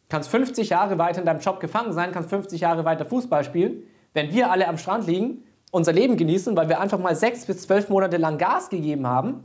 Kannst 0.08 0.28
50 0.30 0.70
Jahre 0.70 0.98
weiter 0.98 1.20
in 1.20 1.26
deinem 1.26 1.40
Job 1.40 1.60
gefangen 1.60 1.92
sein, 1.92 2.12
kannst 2.12 2.28
50 2.28 2.60
Jahre 2.60 2.84
weiter 2.84 3.06
Fußball 3.06 3.44
spielen, 3.44 3.84
wenn 4.14 4.32
wir 4.32 4.50
alle 4.50 4.68
am 4.68 4.78
Strand 4.78 5.06
liegen, 5.06 5.44
unser 5.70 5.92
Leben 5.92 6.16
genießen, 6.16 6.56
weil 6.56 6.68
wir 6.68 6.80
einfach 6.80 6.98
mal 6.98 7.14
sechs 7.14 7.44
bis 7.44 7.62
zwölf 7.62 7.88
Monate 7.88 8.16
lang 8.16 8.38
Gas 8.38 8.70
gegeben 8.70 9.06
haben, 9.06 9.44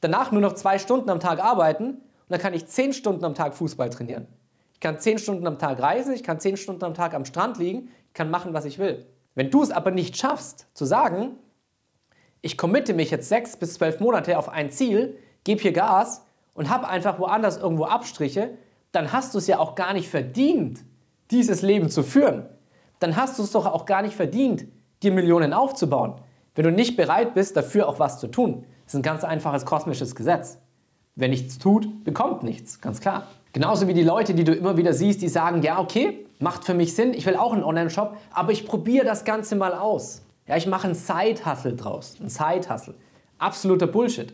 danach 0.00 0.32
nur 0.32 0.40
noch 0.40 0.54
zwei 0.54 0.78
Stunden 0.78 1.10
am 1.10 1.20
Tag 1.20 1.42
arbeiten 1.42 1.84
und 1.88 2.00
dann 2.28 2.40
kann 2.40 2.54
ich 2.54 2.66
zehn 2.66 2.92
Stunden 2.92 3.24
am 3.24 3.34
Tag 3.34 3.54
Fußball 3.54 3.90
trainieren. 3.90 4.26
Ich 4.72 4.80
kann 4.80 4.98
zehn 4.98 5.18
Stunden 5.18 5.46
am 5.46 5.58
Tag 5.58 5.80
reisen, 5.80 6.14
ich 6.14 6.22
kann 6.22 6.40
zehn 6.40 6.56
Stunden 6.56 6.84
am 6.84 6.94
Tag 6.94 7.14
am 7.14 7.24
Strand 7.24 7.58
liegen, 7.58 7.90
ich 8.06 8.14
kann 8.14 8.30
machen, 8.30 8.54
was 8.54 8.64
ich 8.64 8.78
will. 8.78 9.06
Wenn 9.34 9.50
du 9.50 9.62
es 9.62 9.70
aber 9.70 9.90
nicht 9.90 10.16
schaffst, 10.16 10.66
zu 10.74 10.84
sagen, 10.84 11.32
ich 12.40 12.56
committe 12.56 12.94
mich 12.94 13.10
jetzt 13.10 13.28
sechs 13.28 13.56
bis 13.56 13.74
zwölf 13.74 14.00
Monate 14.00 14.38
auf 14.38 14.48
ein 14.48 14.70
Ziel, 14.70 15.18
gebe 15.44 15.60
hier 15.60 15.72
Gas 15.72 16.24
und 16.54 16.70
habe 16.70 16.88
einfach 16.88 17.18
woanders 17.18 17.58
irgendwo 17.58 17.84
Abstriche, 17.84 18.56
dann 18.92 19.12
hast 19.12 19.34
du 19.34 19.38
es 19.38 19.46
ja 19.46 19.58
auch 19.58 19.74
gar 19.74 19.92
nicht 19.92 20.08
verdient, 20.08 20.84
dieses 21.30 21.62
Leben 21.62 21.90
zu 21.90 22.02
führen 22.02 22.48
dann 23.00 23.16
hast 23.16 23.38
du 23.38 23.42
es 23.42 23.52
doch 23.52 23.66
auch 23.66 23.86
gar 23.86 24.02
nicht 24.02 24.14
verdient, 24.14 24.66
dir 25.02 25.12
Millionen 25.12 25.52
aufzubauen, 25.52 26.14
wenn 26.54 26.64
du 26.64 26.72
nicht 26.72 26.96
bereit 26.96 27.34
bist, 27.34 27.56
dafür 27.56 27.88
auch 27.88 27.98
was 27.98 28.18
zu 28.18 28.26
tun. 28.28 28.64
Das 28.84 28.94
ist 28.94 29.00
ein 29.00 29.02
ganz 29.02 29.24
einfaches 29.24 29.64
kosmisches 29.64 30.14
Gesetz. 30.14 30.58
Wer 31.14 31.28
nichts 31.28 31.58
tut, 31.58 32.04
bekommt 32.04 32.42
nichts, 32.42 32.80
ganz 32.80 33.00
klar. 33.00 33.26
Genauso 33.52 33.88
wie 33.88 33.94
die 33.94 34.02
Leute, 34.02 34.34
die 34.34 34.44
du 34.44 34.52
immer 34.52 34.76
wieder 34.76 34.92
siehst, 34.92 35.22
die 35.22 35.28
sagen, 35.28 35.62
ja, 35.62 35.80
okay, 35.80 36.26
macht 36.38 36.64
für 36.64 36.74
mich 36.74 36.94
Sinn, 36.94 37.14
ich 37.14 37.26
will 37.26 37.36
auch 37.36 37.52
einen 37.52 37.64
Online-Shop, 37.64 38.16
aber 38.32 38.52
ich 38.52 38.66
probiere 38.66 39.04
das 39.04 39.24
Ganze 39.24 39.56
mal 39.56 39.74
aus. 39.74 40.22
Ja, 40.46 40.56
ich 40.56 40.66
mache 40.66 40.86
einen 40.86 40.94
Side-Hustle 40.94 41.74
draus, 41.74 42.16
einen 42.20 42.28
Side-Hustle. 42.28 42.94
Absoluter 43.38 43.86
Bullshit. 43.86 44.32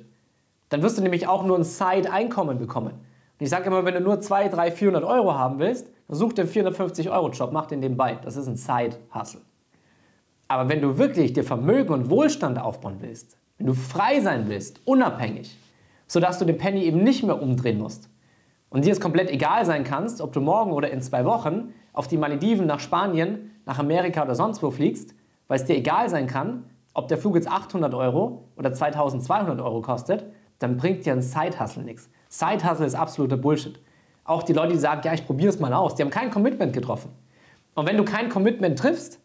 Dann 0.69 0.83
wirst 0.83 0.99
du 0.99 1.03
nämlich 1.03 1.27
auch 1.27 1.45
nur 1.45 1.59
ein 1.59 1.65
Side-Einkommen 1.65 2.59
bekommen. 2.59 2.93
Und 2.93 3.41
ich 3.41 3.51
sage 3.51 3.67
immer, 3.67 3.85
wenn 3.85 3.95
du 3.95 4.01
nur 4.01 4.21
2, 4.21 4.49
3, 4.49 4.71
400 4.71 5.05
Euro 5.05 5.35
haben 5.35 5.59
willst, 5.59 5.89
Such 6.09 6.35
den 6.35 6.47
450-Euro-Job, 6.47 7.53
mach 7.53 7.67
den 7.67 7.81
nebenbei. 7.81 8.19
Das 8.23 8.37
ist 8.37 8.47
ein 8.47 8.57
Side-Hustle. 8.57 9.41
Aber 10.49 10.69
wenn 10.69 10.83
du 10.83 10.99
wirklich 10.99 11.33
dir 11.33 11.45
Vermögen 11.45 11.93
und 11.93 12.11
Wohlstand 12.11 12.59
aufbauen 12.59 12.97
willst, 13.01 13.39
wenn 13.59 13.67
du 13.67 13.75
frei 13.75 14.21
sein 14.21 14.49
willst, 14.49 14.81
unabhängig, 14.85 15.57
sodass 16.07 16.39
du 16.39 16.45
den 16.45 16.59
Penny 16.59 16.83
eben 16.85 17.03
nicht 17.03 17.23
mehr 17.23 17.41
umdrehen 17.41 17.79
musst 17.79 18.11
und 18.69 18.85
dir 18.85 18.93
es 18.93 19.01
komplett 19.01 19.31
egal 19.31 19.65
sein 19.65 19.85
kannst, 19.85 20.21
ob 20.21 20.33
du 20.33 20.41
morgen 20.41 20.73
oder 20.73 20.91
in 20.91 21.01
zwei 21.01 21.25
Wochen 21.25 21.73
auf 21.93 22.09
die 22.09 22.19
Malediven, 22.19 22.67
nach 22.67 22.81
Spanien, 22.81 23.53
nach 23.65 23.79
Amerika 23.79 24.23
oder 24.23 24.35
sonst 24.35 24.63
wo 24.63 24.71
fliegst, 24.71 25.15
weil 25.49 25.59
es 25.59 25.65
dir 25.65 25.77
egal 25.77 26.11
sein 26.11 26.27
kann, 26.27 26.65
ob 26.93 27.09
der 27.09 27.19
Flug 27.19 27.37
jetzt 27.37 27.49
800 27.49 27.95
Euro 27.95 28.49
oder 28.57 28.73
2200 28.73 29.61
Euro 29.61 29.81
kostet, 29.81 30.25
dann 30.59 30.77
bringt 30.77 31.07
dir 31.07 31.13
ein 31.13 31.23
Side-Hustle 31.23 31.83
nichts. 31.83 32.09
Side-Hustle 32.29 32.87
ist 32.87 32.95
absoluter 32.95 33.37
Bullshit. 33.37 33.81
Auch 34.25 34.43
die 34.43 34.55
Leute, 34.55 34.73
die 34.73 34.79
sagen, 34.79 35.03
ja, 35.05 35.13
ich 35.13 35.27
probiere 35.27 35.51
es 35.51 35.61
mal 35.61 35.73
aus, 35.73 35.95
die 35.95 36.03
haben 36.03 36.11
kein 36.11 36.31
Commitment 36.31 36.73
getroffen. 36.73 37.11
Und 37.75 37.87
wenn 37.87 37.97
du 37.97 38.05
kein 38.05 38.29
Commitment 38.29 38.79
triffst, 38.79 39.21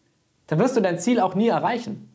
dann 0.46 0.58
wirst 0.58 0.76
du 0.76 0.80
dein 0.80 0.98
Ziel 0.98 1.20
auch 1.20 1.34
nie 1.34 1.48
erreichen. 1.48 2.06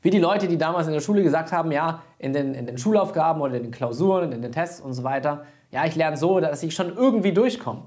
Wie 0.00 0.10
die 0.10 0.18
Leute, 0.18 0.48
die 0.48 0.58
damals 0.58 0.88
in 0.88 0.92
der 0.92 1.00
Schule 1.00 1.22
gesagt 1.22 1.52
haben, 1.52 1.70
ja, 1.70 2.02
in 2.18 2.32
den, 2.32 2.54
in 2.54 2.66
den 2.66 2.76
Schulaufgaben 2.76 3.40
oder 3.40 3.54
in 3.54 3.62
den 3.62 3.72
Klausuren, 3.72 4.32
in 4.32 4.42
den 4.42 4.50
Tests 4.50 4.80
und 4.80 4.94
so 4.94 5.04
weiter, 5.04 5.44
ja, 5.70 5.84
ich 5.86 5.94
lerne 5.94 6.16
so, 6.16 6.40
dass 6.40 6.62
ich 6.62 6.74
schon 6.74 6.96
irgendwie 6.96 7.32
durchkomme. 7.32 7.84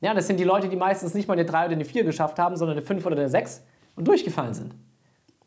Ja, 0.00 0.14
das 0.14 0.26
sind 0.26 0.40
die 0.40 0.44
Leute, 0.44 0.68
die 0.68 0.76
meistens 0.76 1.14
nicht 1.14 1.28
mal 1.28 1.34
eine 1.34 1.44
3 1.44 1.66
oder 1.66 1.74
eine 1.74 1.84
4 1.84 2.04
geschafft 2.04 2.38
haben, 2.38 2.56
sondern 2.56 2.76
eine 2.76 2.84
5 2.84 3.06
oder 3.06 3.16
eine 3.16 3.28
6 3.28 3.64
und 3.94 4.08
durchgefallen 4.08 4.52
sind. 4.52 4.74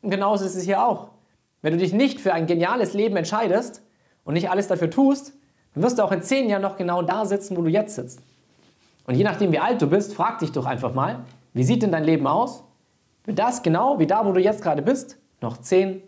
Und 0.01 0.09
genauso 0.09 0.45
ist 0.45 0.55
es 0.55 0.63
hier 0.63 0.83
auch. 0.83 1.09
Wenn 1.61 1.73
du 1.73 1.79
dich 1.79 1.93
nicht 1.93 2.21
für 2.21 2.33
ein 2.33 2.47
geniales 2.47 2.93
Leben 2.93 3.17
entscheidest 3.17 3.83
und 4.23 4.33
nicht 4.33 4.49
alles 4.49 4.67
dafür 4.67 4.89
tust, 4.89 5.33
dann 5.77 5.83
wirst 5.83 5.99
du 5.99 6.03
auch 6.03 6.11
in 6.11 6.23
zehn 6.23 6.49
Jahren 6.49 6.63
noch 6.63 6.75
genau 6.75 7.03
da 7.03 7.23
sitzen, 7.23 7.55
wo 7.55 7.61
du 7.61 7.69
jetzt 7.69 7.93
sitzt. 7.93 8.19
Und 9.05 9.13
je 9.13 9.23
nachdem, 9.23 9.51
wie 9.51 9.59
alt 9.59 9.79
du 9.79 9.85
bist, 9.85 10.15
frag 10.15 10.39
dich 10.39 10.51
doch 10.51 10.65
einfach 10.65 10.91
mal, 10.91 11.19
wie 11.53 11.63
sieht 11.63 11.83
denn 11.83 11.91
dein 11.91 12.03
Leben 12.03 12.25
aus, 12.25 12.63
wenn 13.25 13.35
das 13.35 13.61
genau 13.61 13.99
wie 13.99 14.07
da, 14.07 14.25
wo 14.25 14.31
du 14.31 14.41
jetzt 14.41 14.63
gerade 14.63 14.81
bist, 14.81 15.19
noch 15.39 15.57
10, 15.57 16.01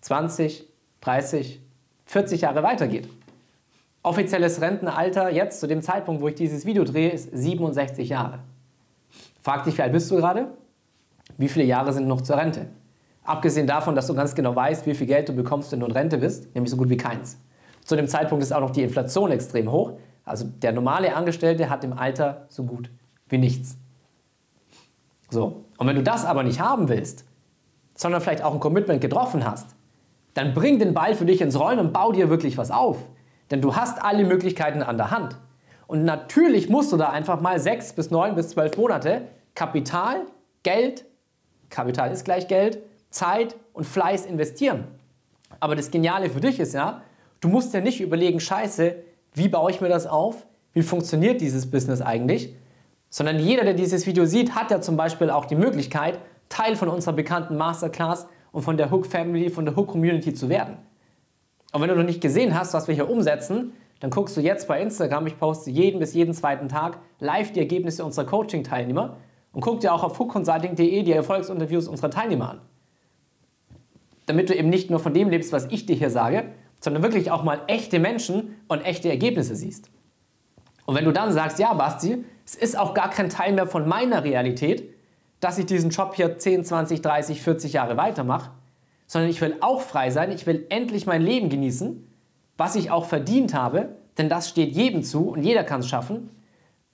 20, 0.00 0.66
30, 1.02 1.60
40 2.04 2.40
Jahre 2.40 2.64
weitergeht. 2.64 3.08
Offizielles 4.02 4.60
Rentenalter 4.60 5.30
jetzt 5.30 5.60
zu 5.60 5.68
dem 5.68 5.82
Zeitpunkt, 5.82 6.20
wo 6.20 6.26
ich 6.26 6.34
dieses 6.34 6.66
Video 6.66 6.82
drehe, 6.82 7.10
ist 7.10 7.30
67 7.32 8.08
Jahre. 8.08 8.40
Frag 9.40 9.62
dich, 9.62 9.78
wie 9.78 9.82
alt 9.82 9.92
bist 9.92 10.10
du 10.10 10.16
gerade? 10.16 10.48
Wie 11.38 11.48
viele 11.48 11.64
Jahre 11.64 11.92
sind 11.92 12.08
noch 12.08 12.22
zur 12.22 12.38
Rente? 12.38 12.66
Abgesehen 13.22 13.68
davon, 13.68 13.94
dass 13.94 14.08
du 14.08 14.14
ganz 14.14 14.34
genau 14.34 14.56
weißt, 14.56 14.84
wie 14.86 14.94
viel 14.94 15.06
Geld 15.06 15.28
du 15.28 15.32
bekommst, 15.32 15.70
wenn 15.70 15.78
du 15.78 15.86
in 15.86 15.92
Rente 15.92 16.18
bist, 16.18 16.52
nämlich 16.56 16.72
so 16.72 16.76
gut 16.76 16.88
wie 16.90 16.96
keins. 16.96 17.38
Zu 17.84 17.96
dem 17.96 18.08
Zeitpunkt 18.08 18.42
ist 18.42 18.52
auch 18.52 18.60
noch 18.60 18.70
die 18.70 18.82
Inflation 18.82 19.30
extrem 19.30 19.70
hoch. 19.70 19.92
Also 20.24 20.46
der 20.46 20.72
normale 20.72 21.14
Angestellte 21.14 21.68
hat 21.68 21.84
im 21.84 21.92
Alter 21.92 22.46
so 22.48 22.64
gut 22.64 22.90
wie 23.28 23.38
nichts. 23.38 23.76
So, 25.30 25.64
und 25.78 25.86
wenn 25.86 25.96
du 25.96 26.02
das 26.02 26.24
aber 26.24 26.42
nicht 26.42 26.60
haben 26.60 26.88
willst, 26.88 27.24
sondern 27.94 28.20
vielleicht 28.20 28.42
auch 28.42 28.52
ein 28.52 28.60
Commitment 28.60 29.00
getroffen 29.00 29.44
hast, 29.44 29.66
dann 30.34 30.54
bring 30.54 30.78
den 30.78 30.94
Ball 30.94 31.14
für 31.14 31.24
dich 31.24 31.40
ins 31.40 31.58
Rollen 31.58 31.78
und 31.78 31.92
bau 31.92 32.12
dir 32.12 32.30
wirklich 32.30 32.56
was 32.58 32.70
auf. 32.70 32.98
Denn 33.50 33.60
du 33.60 33.76
hast 33.76 34.02
alle 34.02 34.24
Möglichkeiten 34.24 34.82
an 34.82 34.96
der 34.96 35.10
Hand. 35.10 35.38
Und 35.86 36.04
natürlich 36.04 36.68
musst 36.68 36.92
du 36.92 36.96
da 36.96 37.10
einfach 37.10 37.40
mal 37.40 37.60
sechs 37.60 37.92
bis 37.92 38.10
neun 38.10 38.34
bis 38.34 38.50
zwölf 38.50 38.76
Monate 38.76 39.28
Kapital, 39.54 40.22
Geld, 40.62 41.04
Kapital 41.68 42.10
ist 42.12 42.24
gleich 42.24 42.48
Geld, 42.48 42.78
Zeit 43.10 43.56
und 43.72 43.84
Fleiß 43.84 44.24
investieren. 44.26 44.84
Aber 45.60 45.76
das 45.76 45.90
Geniale 45.90 46.30
für 46.30 46.40
dich 46.40 46.60
ist 46.60 46.72
ja, 46.72 47.02
du 47.42 47.48
musst 47.48 47.74
ja 47.74 47.82
nicht 47.82 48.00
überlegen, 48.00 48.40
scheiße, 48.40 48.94
wie 49.34 49.48
baue 49.48 49.70
ich 49.70 49.82
mir 49.82 49.88
das 49.88 50.06
auf? 50.06 50.46
Wie 50.72 50.82
funktioniert 50.82 51.42
dieses 51.42 51.70
Business 51.70 52.00
eigentlich? 52.00 52.54
Sondern 53.10 53.38
jeder, 53.38 53.64
der 53.64 53.74
dieses 53.74 54.06
Video 54.06 54.24
sieht, 54.24 54.54
hat 54.54 54.70
ja 54.70 54.80
zum 54.80 54.96
Beispiel 54.96 55.28
auch 55.28 55.44
die 55.44 55.56
Möglichkeit, 55.56 56.18
Teil 56.48 56.76
von 56.76 56.88
unserer 56.88 57.14
bekannten 57.14 57.56
Masterclass 57.56 58.26
und 58.52 58.62
von 58.62 58.78
der 58.78 58.90
Hook 58.90 59.06
Family, 59.06 59.50
von 59.50 59.66
der 59.66 59.76
Hook 59.76 59.88
Community 59.88 60.32
zu 60.32 60.48
werden. 60.48 60.78
Und 61.72 61.80
wenn 61.80 61.88
du 61.88 61.96
noch 61.96 62.04
nicht 62.04 62.20
gesehen 62.20 62.58
hast, 62.58 62.72
was 62.74 62.88
wir 62.88 62.94
hier 62.94 63.10
umsetzen, 63.10 63.72
dann 64.00 64.10
guckst 64.10 64.36
du 64.36 64.40
jetzt 64.40 64.68
bei 64.68 64.80
Instagram. 64.80 65.26
Ich 65.26 65.38
poste 65.38 65.70
jeden 65.70 66.00
bis 66.00 66.14
jeden 66.14 66.34
zweiten 66.34 66.68
Tag 66.68 66.98
live 67.18 67.52
die 67.52 67.60
Ergebnisse 67.60 68.04
unserer 68.04 68.26
Coaching-Teilnehmer 68.26 69.16
und 69.52 69.60
guck 69.60 69.80
dir 69.80 69.94
auch 69.94 70.02
auf 70.02 70.18
hookconsulting.de 70.18 71.02
die 71.02 71.12
Erfolgsinterviews 71.12 71.88
unserer 71.88 72.10
Teilnehmer 72.10 72.50
an. 72.50 72.60
Damit 74.26 74.50
du 74.50 74.56
eben 74.56 74.70
nicht 74.70 74.90
nur 74.90 75.00
von 75.00 75.14
dem 75.14 75.30
lebst, 75.30 75.52
was 75.52 75.66
ich 75.66 75.86
dir 75.86 75.96
hier 75.96 76.10
sage, 76.10 76.44
sondern 76.82 77.02
wirklich 77.02 77.30
auch 77.30 77.44
mal 77.44 77.60
echte 77.68 77.98
Menschen 77.98 78.56
und 78.68 78.84
echte 78.84 79.08
Ergebnisse 79.08 79.54
siehst. 79.56 79.90
Und 80.84 80.96
wenn 80.96 81.04
du 81.04 81.12
dann 81.12 81.32
sagst, 81.32 81.58
ja, 81.58 81.72
Basti, 81.72 82.24
es 82.44 82.56
ist 82.56 82.78
auch 82.78 82.92
gar 82.92 83.08
kein 83.08 83.30
Teil 83.30 83.52
mehr 83.52 83.66
von 83.66 83.88
meiner 83.88 84.24
Realität, 84.24 84.92
dass 85.40 85.58
ich 85.58 85.66
diesen 85.66 85.90
Job 85.90 86.14
hier 86.14 86.38
10, 86.38 86.64
20, 86.64 87.00
30, 87.00 87.40
40 87.40 87.72
Jahre 87.72 87.96
weitermache, 87.96 88.50
sondern 89.06 89.30
ich 89.30 89.40
will 89.40 89.56
auch 89.60 89.80
frei 89.80 90.10
sein, 90.10 90.32
ich 90.32 90.46
will 90.46 90.66
endlich 90.68 91.06
mein 91.06 91.22
Leben 91.22 91.48
genießen, 91.48 92.06
was 92.56 92.74
ich 92.74 92.90
auch 92.90 93.06
verdient 93.06 93.54
habe, 93.54 93.96
denn 94.18 94.28
das 94.28 94.48
steht 94.48 94.74
jedem 94.74 95.02
zu 95.02 95.30
und 95.30 95.42
jeder 95.42 95.64
kann 95.64 95.80
es 95.80 95.88
schaffen, 95.88 96.30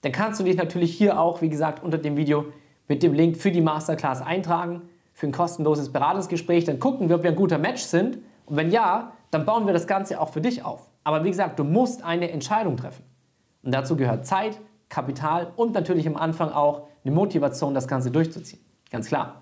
dann 0.01 0.11
kannst 0.11 0.39
du 0.39 0.43
dich 0.43 0.55
natürlich 0.55 0.95
hier 0.95 1.19
auch, 1.19 1.41
wie 1.41 1.49
gesagt, 1.49 1.83
unter 1.83 1.97
dem 1.97 2.15
Video 2.15 2.45
mit 2.87 3.03
dem 3.03 3.13
Link 3.13 3.37
für 3.37 3.51
die 3.51 3.61
Masterclass 3.61 4.21
eintragen, 4.21 4.83
für 5.13 5.27
ein 5.27 5.31
kostenloses 5.31 5.91
Beratungsgespräch. 5.91 6.63
Dann 6.63 6.79
gucken 6.79 7.09
wir, 7.09 7.17
ob 7.17 7.23
wir 7.23 7.31
ein 7.31 7.35
guter 7.35 7.57
Match 7.57 7.81
sind. 7.81 8.19
Und 8.49 8.57
wenn 8.57 8.71
ja, 8.71 9.13
dann 9.31 9.45
bauen 9.45 9.67
wir 9.67 9.73
das 9.73 9.87
Ganze 9.87 10.19
auch 10.19 10.29
für 10.29 10.41
dich 10.41 10.65
auf. 10.65 10.89
Aber 11.03 11.23
wie 11.23 11.29
gesagt, 11.29 11.59
du 11.59 11.63
musst 11.63 12.03
eine 12.03 12.31
Entscheidung 12.31 12.77
treffen. 12.77 13.03
Und 13.63 13.73
dazu 13.73 13.95
gehört 13.95 14.25
Zeit, 14.25 14.59
Kapital 14.89 15.51
und 15.55 15.73
natürlich 15.73 16.07
am 16.07 16.17
Anfang 16.17 16.51
auch 16.51 16.87
eine 17.03 17.13
Motivation, 17.13 17.73
das 17.73 17.87
Ganze 17.87 18.11
durchzuziehen. 18.11 18.61
Ganz 18.91 19.07
klar. 19.07 19.41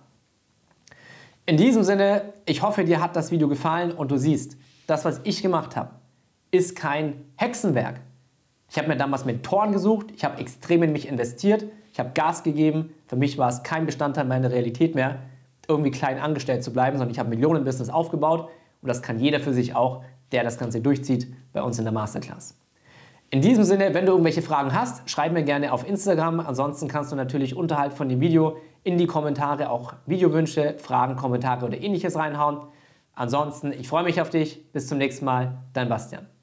In 1.45 1.55
diesem 1.55 1.83
Sinne, 1.83 2.33
ich 2.45 2.61
hoffe, 2.61 2.83
dir 2.83 3.01
hat 3.01 3.15
das 3.15 3.31
Video 3.31 3.47
gefallen 3.47 3.93
und 3.93 4.11
du 4.11 4.17
siehst, 4.17 4.57
das, 4.85 5.05
was 5.05 5.21
ich 5.23 5.41
gemacht 5.41 5.77
habe, 5.77 5.91
ist 6.51 6.75
kein 6.75 7.25
Hexenwerk. 7.37 8.01
Ich 8.69 8.77
habe 8.77 8.89
mir 8.89 8.97
damals 8.97 9.23
Mentoren 9.23 9.71
gesucht, 9.71 10.07
ich 10.13 10.25
habe 10.25 10.39
extrem 10.41 10.83
in 10.83 10.91
mich 10.91 11.07
investiert, 11.07 11.65
ich 11.93 11.99
habe 11.99 12.11
Gas 12.13 12.43
gegeben. 12.43 12.93
Für 13.07 13.15
mich 13.15 13.37
war 13.37 13.47
es 13.47 13.63
kein 13.63 13.85
Bestandteil 13.85 14.25
meiner 14.25 14.51
Realität 14.51 14.93
mehr, 14.93 15.19
irgendwie 15.69 15.91
klein 15.91 16.19
angestellt 16.19 16.63
zu 16.63 16.73
bleiben, 16.73 16.97
sondern 16.97 17.11
ich 17.11 17.19
habe 17.19 17.29
Millionen-Business 17.29 17.89
aufgebaut 17.89 18.49
und 18.87 18.89
das 18.89 19.01
kann 19.01 19.19
jeder 19.19 19.41
für 19.41 19.53
sich 19.53 19.75
auch, 19.75 20.01
der 20.31 20.45
das 20.45 20.57
Ganze 20.57 20.79
durchzieht, 20.79 21.27
bei 21.51 21.61
uns 21.61 21.77
in 21.77 21.83
der 21.83 21.91
Masterclass. 21.91 22.57
In 23.29 23.41
diesem 23.41 23.65
Sinne, 23.65 23.93
wenn 23.93 24.05
du 24.05 24.13
irgendwelche 24.13 24.41
Fragen 24.41 24.73
hast, 24.73 25.09
schreib 25.09 25.33
mir 25.33 25.43
gerne 25.43 25.73
auf 25.73 25.85
Instagram. 25.85 26.39
Ansonsten 26.39 26.87
kannst 26.87 27.11
du 27.11 27.17
natürlich 27.17 27.57
unterhalb 27.57 27.91
von 27.91 28.07
dem 28.07 28.21
Video 28.21 28.55
in 28.83 28.97
die 28.97 29.07
Kommentare 29.07 29.69
auch 29.69 29.93
Videowünsche, 30.05 30.75
Fragen, 30.77 31.17
Kommentare 31.17 31.65
oder 31.65 31.77
ähnliches 31.77 32.15
reinhauen. 32.15 32.59
Ansonsten, 33.13 33.73
ich 33.73 33.89
freue 33.89 34.05
mich 34.05 34.21
auf 34.21 34.29
dich. 34.29 34.71
Bis 34.71 34.87
zum 34.87 34.99
nächsten 34.99 35.25
Mal. 35.25 35.57
Dein 35.73 35.89
Bastian. 35.89 36.36